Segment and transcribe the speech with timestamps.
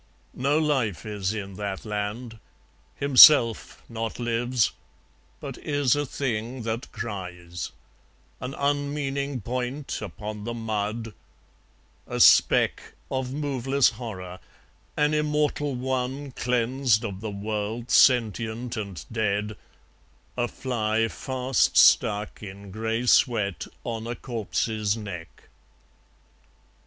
[0.33, 2.39] No life is in that land,
[2.95, 4.71] Himself not lives,
[5.39, 7.71] but is a thing that cries;
[8.39, 11.13] An unmeaning point upon the mud;
[12.07, 14.39] a speck Of moveless horror;
[14.97, 19.55] an Immortal One Cleansed of the world, sentient and dead;
[20.35, 25.47] a fly Fast stuck in grey sweat on a corpse's neck.